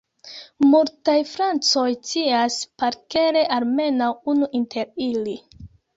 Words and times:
Multaj 0.69 1.17
francoj 1.33 1.85
scias 1.97 2.57
parkere 2.85 3.47
almenaŭ 3.59 4.11
unu 4.35 4.51
inter 4.63 4.91
ili. 5.11 5.37